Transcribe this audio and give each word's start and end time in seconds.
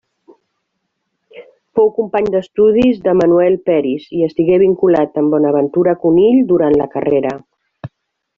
Fou 1.79 1.91
company 1.97 2.31
d'estudis 2.35 3.01
de 3.07 3.13
Manuel 3.19 3.59
Peris 3.67 4.09
i 4.21 4.25
estigué 4.29 4.57
vinculat 4.65 5.21
amb 5.23 5.33
Bonaventura 5.37 5.95
Conill 6.07 6.41
durant 6.55 6.79
la 6.83 6.91
carrera. 6.97 7.37